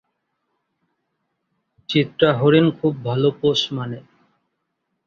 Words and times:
চিত্রা 1.89 2.29
হরিণ 2.33 2.65
খুব 2.77 2.93
ভাল 3.03 3.23
পোষ 3.39 3.59
মানে। 3.71 3.99